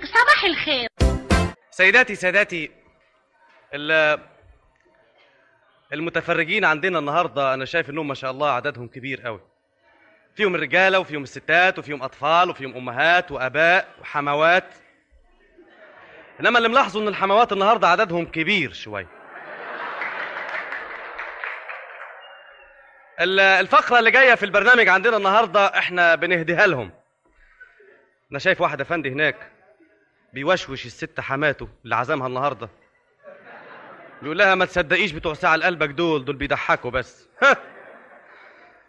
برنامج 0.00 0.04
صباح 0.04 0.44
الخير. 0.44 0.88
سيداتي 1.70 2.14
ساداتي 2.14 2.70
ال- 3.74 4.20
المتفرجين 5.92 6.64
عندنا 6.64 6.98
النهارده 6.98 7.54
أنا 7.54 7.64
شايف 7.64 7.90
إنهم 7.90 8.08
ما 8.08 8.14
شاء 8.14 8.30
الله 8.30 8.50
عددهم 8.50 8.88
كبير 8.88 9.20
قوي 9.22 9.40
فيهم 10.34 10.54
الرجالة 10.54 10.98
وفيهم 10.98 11.22
الستات 11.22 11.78
وفيهم 11.78 12.02
أطفال 12.02 12.50
وفيهم 12.50 12.76
أمهات 12.76 13.32
وآباء 13.32 13.88
وحموات. 14.00 14.74
إنما 16.40 16.58
اللي 16.58 16.68
ملاحظه 16.68 17.00
إن 17.02 17.08
الحموات 17.08 17.52
النهارده 17.52 17.88
عددهم 17.88 18.26
كبير 18.26 18.72
شوية 18.72 19.06
ال- 23.20 23.40
الفقرة 23.40 23.98
اللي 23.98 24.10
جاية 24.10 24.34
في 24.34 24.44
البرنامج 24.44 24.88
عندنا 24.88 25.16
النهارده 25.16 25.66
إحنا 25.78 26.14
بنهديها 26.14 26.66
لهم. 26.66 26.90
أنا 28.30 28.38
شايف 28.38 28.60
واحد 28.60 28.80
افندي 28.80 29.10
هناك. 29.10 29.50
بيوشوش 30.32 30.86
الست 30.86 31.20
حماته 31.20 31.68
اللي 31.84 31.96
عزمها 31.96 32.26
النهارده. 32.26 32.68
بيقول 34.22 34.38
لها 34.38 34.54
ما 34.54 34.64
تصدقيش 34.64 35.12
بتوع 35.12 35.34
ساعة 35.34 35.62
قلبك 35.62 35.88
دول 35.88 36.24
دول 36.24 36.36
بيضحكوا 36.36 36.90
بس. 36.90 37.28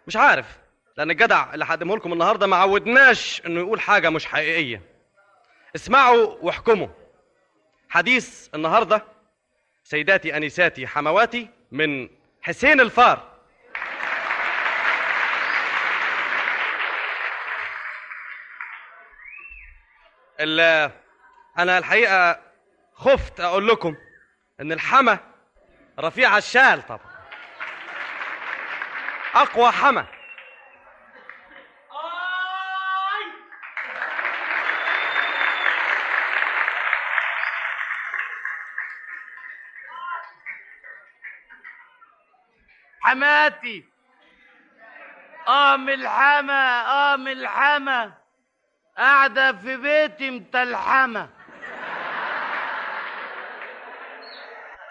مش 0.06 0.16
عارف 0.16 0.58
لأن 0.96 1.10
الجدع 1.10 1.54
اللي 1.54 1.64
هقدمه 1.64 1.96
لكم 1.96 2.12
النهارده 2.12 2.46
ما 2.46 2.56
عودناش 2.56 3.42
إنه 3.46 3.60
يقول 3.60 3.80
حاجة 3.80 4.10
مش 4.10 4.26
حقيقية. 4.26 4.82
اسمعوا 5.76 6.36
واحكموا. 6.42 6.88
حديث 7.88 8.48
النهارده 8.54 9.04
سيداتي 9.84 10.36
أنساتي 10.36 10.86
حمواتي 10.86 11.48
من 11.72 12.08
حسين 12.42 12.80
الفار. 12.80 13.32
ال- 20.40 20.90
أنا 21.58 21.78
الحقيقة 21.78 22.40
خفت 22.94 23.40
أقول 23.40 23.68
لكم 23.68 23.96
إن 24.60 24.72
الحما 24.72 25.18
رفيع 25.98 26.38
الشال 26.38 26.86
طبعا. 26.86 27.12
أقوى 29.34 29.70
حما 29.72 30.06
حماتي. 43.00 43.84
ام 45.48 45.88
الحما 45.88 47.14
ام 47.14 47.28
الحما 47.28 48.12
قاعدة 48.98 49.52
في 49.52 49.76
بيتي 49.76 50.30
متلحمة. 50.30 51.41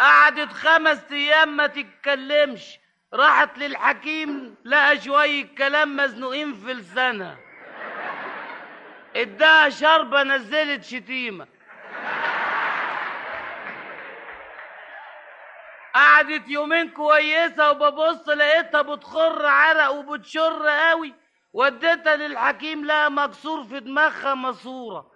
قعدت 0.02 0.54
خمس 0.54 1.12
أيام 1.12 1.58
ما 1.58 1.68
تتكلمش. 1.68 2.80
راحت 3.14 3.58
للحكيم 3.58 4.56
لقى 4.66 5.02
شوية 5.02 5.56
كلام 5.56 5.96
مزنوقين 5.96 6.54
في 6.54 6.74
لسانها. 6.74 7.38
اداها 9.16 9.70
شربة 9.70 10.24
نزلت 10.24 10.84
شتيمة. 10.84 11.48
قعدت 15.96 16.50
يومين 16.50 16.90
كويسة 16.90 17.72
وببص 17.72 18.30
لقيتها 18.30 18.82
بتخر 18.82 19.46
عرق 19.46 19.90
وبتشر 19.90 20.68
قوي. 20.68 21.14
وديتها 21.54 22.16
للحكيم 22.16 22.86
لقى 22.86 23.12
مكسور 23.12 23.64
في 23.64 23.80
دماغها 23.80 24.34
ماسورة. 24.34 25.11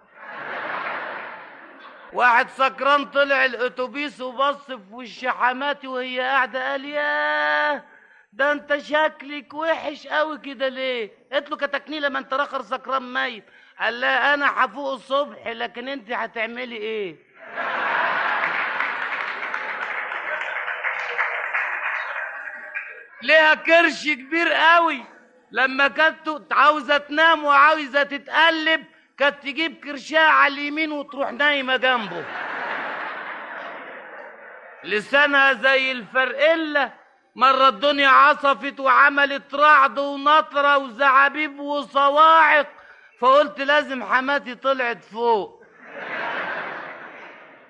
واحد 2.16 2.50
سكران 2.50 3.04
طلع 3.04 3.44
الأتوبيس 3.44 4.20
وبص 4.20 4.66
في 4.66 4.78
وش 4.92 5.24
حماتي 5.24 5.86
وهي 5.86 6.20
قاعدة 6.20 6.70
قال 6.70 6.84
ياه 6.84 7.82
ده 8.32 8.52
انت 8.52 8.76
شكلك 8.78 9.54
وحش 9.54 10.06
قوي 10.06 10.38
كده 10.38 10.68
ليه؟ 10.68 11.10
قلت 11.32 11.50
له 11.50 11.56
كتكنيلة 11.56 12.08
ما 12.08 12.18
انت 12.18 12.34
راخر 12.34 12.62
سكران 12.62 13.12
ميت. 13.12 13.44
قال 13.80 14.00
لها 14.00 14.34
أنا 14.34 14.64
هفوق 14.64 14.92
الصبح 14.92 15.46
لكن 15.46 15.88
انت 15.88 16.10
هتعملي 16.10 16.76
إيه؟ 16.76 17.16
ليها 23.22 23.54
كرش 23.54 24.04
كبير 24.08 24.52
قوي 24.52 25.04
لما 25.50 25.88
كانت 25.88 26.52
عاوزة 26.52 26.98
تنام 26.98 27.44
وعاوزة 27.44 28.02
تتقلب 28.02 28.84
كانت 29.18 29.42
تجيب 29.42 29.84
كرشها 29.84 30.28
على 30.28 30.54
اليمين 30.54 30.92
وتروح 30.92 31.32
نايمة 31.32 31.76
جنبه. 31.76 32.24
لسانها 34.84 35.52
زي 35.52 35.92
الفرقله 35.92 36.92
مرة 37.36 37.68
الدنيا 37.68 38.08
عصفت 38.08 38.80
وعملت 38.80 39.54
رعد 39.54 39.98
ونطرة 39.98 40.78
وزعابيب 40.78 41.60
وصواعق 41.60 42.66
فقلت 43.20 43.60
لازم 43.60 44.04
حماتي 44.04 44.54
طلعت 44.54 45.04
فوق. 45.04 45.62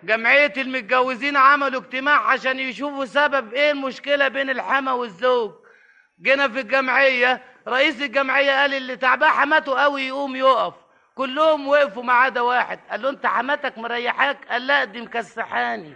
جمعية 0.02 0.52
المتجوزين 0.56 1.36
عملوا 1.36 1.80
اجتماع 1.80 2.30
عشان 2.30 2.60
يشوفوا 2.60 3.04
سبب 3.04 3.54
إيه 3.54 3.70
المشكلة 3.70 4.28
بين 4.28 4.50
الحما 4.50 4.92
والزوج. 4.92 5.52
جينا 6.22 6.48
في 6.48 6.60
الجمعية 6.60 7.42
رئيس 7.68 8.02
الجمعية 8.02 8.60
قال 8.60 8.74
اللي 8.74 8.96
تعباه 8.96 9.28
حماته 9.28 9.82
قوي 9.82 10.02
يقوم 10.02 10.36
يقف. 10.36 10.85
كلهم 11.16 11.68
وقفوا 11.68 12.02
ما 12.02 12.12
عدا 12.12 12.40
واحد. 12.40 12.78
قال 12.90 13.02
له 13.02 13.10
أنت 13.10 13.26
حماتك 13.26 13.78
مريحاك؟ 13.78 14.38
قال 14.50 14.66
لا 14.66 14.84
دي 14.84 15.00
مكسحاني. 15.00 15.94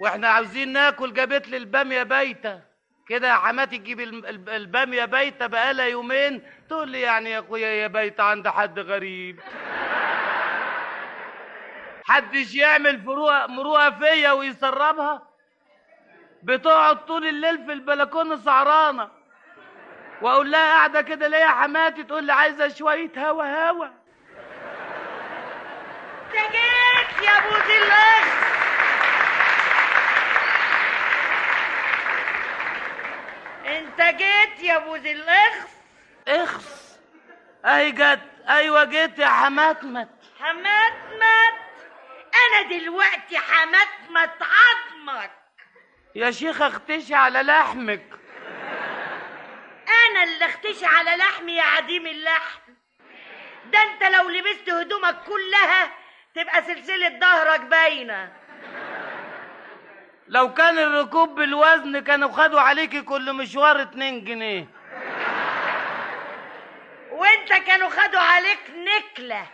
وإحنا 0.00 0.28
عاوزين 0.28 0.72
ناكل. 0.72 1.12
جابت 1.12 1.48
لي 1.48 1.56
الباميه 1.56 2.02
بايته 2.02 2.60
كده 3.08 3.28
يا 3.28 3.34
حماتي 3.34 3.78
تجيب 3.78 4.00
الباميه 4.48 5.04
بايته 5.04 5.46
بقالها 5.46 5.86
يومين. 5.86 6.42
تقول 6.68 6.88
لي 6.88 7.00
يعني 7.00 7.30
يا 7.30 7.38
أخويا 7.38 7.68
يا 7.68 7.86
بايته 7.86 8.24
عند 8.24 8.48
حد 8.48 8.78
غريب. 8.78 9.40
حدش 12.10 12.54
يعمل 12.54 13.00
فروقه 13.02 13.46
مروءه 13.46 13.90
فيا 13.90 14.32
ويسربها؟ 14.32 15.22
بتقعد 16.42 17.06
طول 17.06 17.26
الليل 17.26 17.66
في 17.66 17.72
البلكونة 17.72 18.36
سعرانه 18.36 19.08
وأقول 20.22 20.50
لها 20.50 20.60
قاعدة 20.76 21.02
كده 21.02 21.28
ليه 21.28 21.38
يا 21.38 21.48
حماتي 21.48 22.02
تقول 22.02 22.24
لي 22.24 22.32
عايزة 22.32 22.68
شوية 22.68 23.10
هوا 23.16 23.68
هوا. 23.70 23.86
انت 26.26 26.52
جيت 26.52 27.22
يا 27.26 27.38
أبو 27.38 27.56
الاخ 27.56 28.40
أنت 33.66 34.00
جيت 34.16 34.62
يا 34.62 34.76
أبو 34.76 34.96
ذي 34.96 35.12
الاخ 35.12 35.54
إخس. 36.28 36.98
أهي 37.64 37.90
جت. 37.90 38.20
أيوه 38.48 38.84
جيت 38.84 39.18
يا 39.18 39.26
حماتمت. 39.28 40.08
حماتمت. 40.40 41.69
أنا 42.46 42.78
دلوقتي 42.78 43.38
حماتمت 43.38 44.42
عظمك. 44.42 45.30
يا 46.14 46.30
شيخ 46.30 46.62
اختشي 46.62 47.14
على 47.14 47.42
لحمك. 47.42 48.06
أنا 49.88 50.22
اللي 50.22 50.44
اختشي 50.46 50.86
على 50.86 51.16
لحمي 51.16 51.52
يا 51.52 51.62
عديم 51.62 52.06
اللحم. 52.06 52.72
ده 53.64 53.82
أنت 53.82 54.02
لو 54.02 54.28
لبست 54.28 54.70
هدومك 54.70 55.16
كلها 55.26 55.90
تبقى 56.34 56.62
سلسلة 56.62 57.18
ظهرك 57.18 57.60
باينة. 57.60 58.32
لو 60.28 60.54
كان 60.54 60.78
الركوب 60.78 61.34
بالوزن 61.34 61.98
كانوا 61.98 62.32
خدوا 62.32 62.60
عليكي 62.60 63.02
كل 63.02 63.32
مشوار 63.32 63.82
اتنين 63.82 64.24
جنيه. 64.24 64.66
وأنت 67.10 67.52
كانوا 67.52 67.88
خدوا 67.88 68.20
عليك 68.20 68.60
نكلة. 68.70 69.46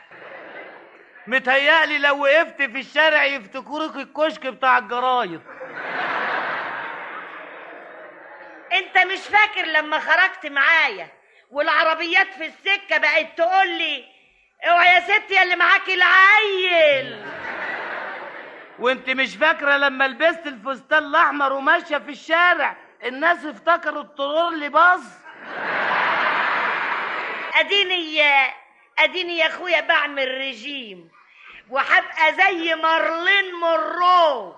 متهيألي 1.26 1.99
لو 1.99 2.23
وقفت 2.23 2.62
في 2.62 2.78
الشارع 2.81 3.25
يفتكروك 3.25 3.96
الكشك 3.96 4.46
بتاع 4.46 4.78
الجرايد. 4.78 5.40
انت 8.73 9.06
مش 9.12 9.19
فاكر 9.20 9.62
لما 9.67 9.99
خرجت 9.99 10.46
معايا 10.46 11.08
والعربيات 11.50 12.34
في 12.34 12.46
السكة 12.46 12.99
بقت 12.99 13.26
تقول 13.38 13.69
لي 13.69 14.05
أوعى 14.64 14.94
يا 14.94 15.00
ستي 15.00 15.34
يا 15.34 15.43
اللي 15.43 15.56
معاكي 15.56 15.94
العيل. 15.94 17.26
وانت 18.78 19.11
مش 19.11 19.37
فاكرة 19.37 19.76
لما 19.76 20.08
لبست 20.08 20.46
الفستان 20.46 21.05
الأحمر 21.05 21.52
وماشية 21.52 21.99
في 21.99 22.11
الشارع 22.11 22.76
الناس 23.05 23.44
افتكروا 23.44 24.02
الطرور 24.02 24.49
اللي 24.49 24.69
باظ؟ 24.69 25.00
أديني 27.55 28.17
أديني 28.98 29.38
يا 29.38 29.46
اخويا 29.46 29.81
بعمل 29.81 30.40
رجيم. 30.40 31.10
وهبقى 31.70 32.34
زي 32.34 32.75
مارلين 32.75 33.54
مورو 33.54 34.54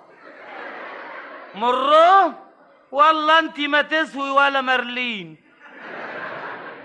مرو 1.55 2.35
والله 2.91 3.39
أنت 3.39 3.61
ما 3.61 3.83
تسوي 3.83 4.31
ولا 4.31 4.61
مرلين 4.61 5.37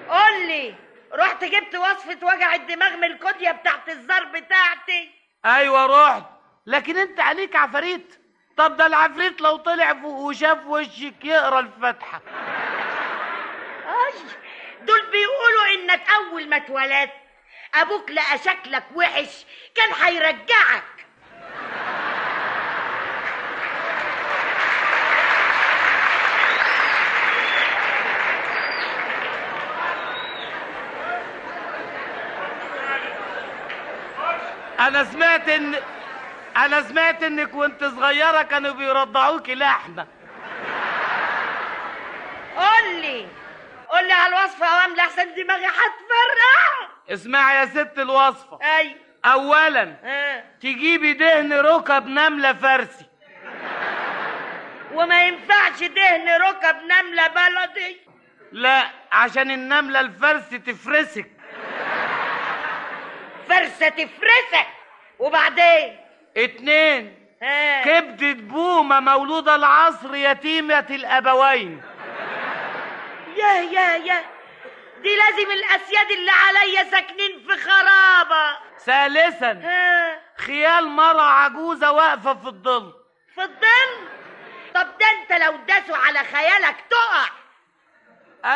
قول 0.09 0.47
لي 0.47 0.75
رحت 1.13 1.43
جبت 1.43 1.75
وصفة 1.75 2.17
وجع 2.27 2.55
الدماغ 2.55 2.95
من 2.95 3.03
الكودية 3.03 3.51
بتاعت 3.51 3.89
الزار 3.89 4.23
بتاعتي. 4.23 5.11
أيوه 5.45 5.85
رحت. 5.85 6.23
لكن 6.65 6.97
أنت 6.97 7.19
عليك 7.19 7.55
عفاريت. 7.55 8.21
طب 8.57 8.77
ده 8.77 8.85
العفريت 8.85 9.41
لو 9.41 9.57
طلع 9.57 9.93
فوق 9.93 10.19
وشاف 10.19 10.65
وشك 10.65 11.25
يقرأ 11.25 11.59
الفاتحة. 11.59 12.21
اي 13.87 14.13
دول 14.81 15.01
بيقولوا 15.01 15.65
إنك 15.73 16.01
أول 16.09 16.49
ما 16.49 16.55
اتولدت. 16.57 17.22
أبوك 17.75 18.11
لقى 18.11 18.37
شكلك 18.37 18.83
وحش 18.95 19.45
كان 19.75 19.89
هيرجعك. 20.03 20.83
أنا 34.79 35.03
سمعت 35.03 35.49
إن 35.49 35.75
أنا 36.57 36.81
سمعت 36.81 37.23
إنك 37.23 37.53
وأنت 37.53 37.83
صغيرة 37.83 38.41
كانوا 38.41 38.71
بيرضعوكي 38.71 39.55
لحمة. 39.55 40.07
قول 42.57 42.95
لي 42.95 43.27
قول 43.89 44.07
لي 44.07 44.13
على 44.13 44.37
الوصفة 44.37 44.65
يا 44.65 44.81
وام 44.81 44.95
لحسن 44.95 45.35
دماغي 45.35 45.65
هتفرقع. 45.65 46.82
اسمعي 47.09 47.55
يا 47.55 47.65
ست 47.65 47.99
الوصفة. 47.99 48.59
أي. 48.77 48.95
اولا 49.25 49.95
ها 50.03 50.43
تجيبي 50.61 51.13
دهن 51.13 51.53
ركب 51.53 52.07
نملة 52.07 52.53
فرسي 52.53 53.05
وما 54.93 55.23
ينفعش 55.23 55.83
دهن 55.83 56.29
ركب 56.41 56.75
نملة 56.75 57.27
بلدي. 57.27 57.97
لا 58.51 58.83
عشان 59.11 59.51
النملة 59.51 59.99
الفرسي 59.99 60.57
تفرسك. 60.59 61.31
فرسة 63.49 63.89
تفرسك؟ 63.89 64.67
وبعدين؟ 65.19 65.97
اتنين. 66.37 67.19
ها 67.41 67.83
كبدة 67.83 68.33
بومة 68.33 68.99
مولودة 68.99 69.55
العصر 69.55 70.15
يتيمة 70.15 70.85
الأبوين. 70.89 71.81
يا 73.37 73.53
يا 73.53 73.95
يا 73.95 74.23
دي 75.03 75.15
لازم 75.15 75.51
الأسياد 75.51 76.11
اللي 76.11 76.31
عليا 76.31 76.83
ساكنين 76.91 77.47
في 77.47 77.57
خرابة. 77.57 78.57
ثالثا 78.85 79.61
خيال 80.37 80.87
مرة 80.87 81.21
عجوزة 81.21 81.91
واقفة 81.91 82.33
في 82.33 82.47
الظل. 82.47 82.93
في 83.35 83.41
الظل؟ 83.41 84.07
طب 84.75 84.87
ده 84.97 85.05
انت 85.11 85.31
لو 85.43 85.55
داسوا 85.57 85.97
على 85.97 86.19
خيالك 86.19 86.75
تقع. 86.89 87.29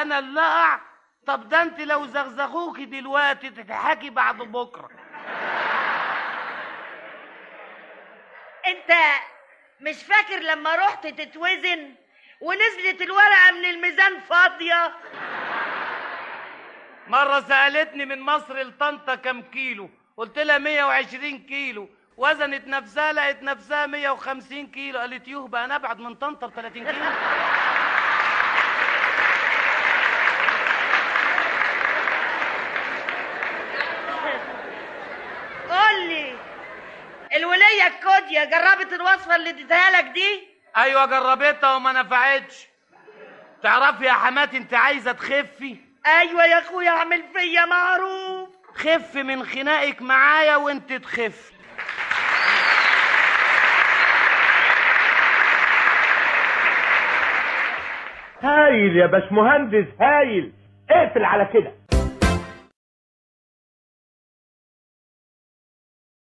أنا 0.02 0.20
اللي 0.20 0.42
أقع؟ 0.42 0.80
طب 1.28 1.50
ده 1.50 1.62
أنت 1.62 1.80
لو 1.80 2.06
زغزغوكي 2.06 2.86
دلوقتي 2.86 3.50
تضحكي 3.50 4.10
بعد 4.10 4.38
بكرة. 4.38 4.90
انت 8.68 8.94
مش 9.82 10.04
فاكر 10.04 10.40
لما 10.40 10.76
رحت 10.76 11.08
تتوزن 11.08 11.96
ونزلت 12.42 13.02
الورقة 13.02 13.52
من 13.52 13.66
الميزان 13.66 14.20
فاضية؟ 14.20 14.94
مرة 17.10 17.40
سألتني 17.40 18.06
من 18.06 18.22
مصر 18.22 18.58
لطنطا 18.62 19.16
كم 19.16 19.42
كيلو. 19.42 19.90
قلت 20.18 20.40
لها 20.40 20.58
120 20.58 21.38
كيلو. 21.38 21.90
وزنت 22.18 22.68
نفسها 22.68 23.14
لقت 23.14 23.44
نفسها 23.44 23.86
150 23.86 24.68
كيلو. 24.68 25.00
قالت 25.00 25.28
يوه 25.28 25.48
بقى 25.48 25.66
أنا 25.66 25.76
أبعد 25.76 26.00
من 26.00 26.16
طنطا 26.16 26.48
ب 26.48 26.52
30 26.54 26.86
كيلو. 26.86 27.06
قول 35.70 36.08
لي 36.10 36.36
الولية 37.36 37.88
الكودية 37.88 38.44
جربت 38.44 38.94
الوصفة 38.94 39.36
اللي 39.36 39.50
اديتها 39.50 39.92
لك 39.92 40.04
دي؟ 40.04 40.48
أيوه 40.78 41.06
جربتها 41.06 41.76
وما 41.76 41.92
نفعتش. 41.92 42.68
تعرفي 43.64 44.06
يا 44.06 44.12
حماتي 44.14 44.58
أنت 44.58 44.74
عايزة 44.74 45.12
تخفي؟ 45.12 45.87
أيوه 46.08 46.46
يا 46.46 46.60
أخويا 46.60 46.90
اعمل 46.90 47.24
فيا 47.34 47.66
معروف. 47.66 48.50
خف 48.74 49.16
من 49.16 49.44
خناقك 49.44 50.02
معايا 50.02 50.56
وانت 50.56 50.94
تخف. 50.94 51.52
هايل 58.42 58.98
يا 58.98 59.06
باشمهندس 59.06 59.86
هايل. 60.02 60.54
اقفل 60.90 61.24
على 61.24 61.50
كده. 61.54 61.72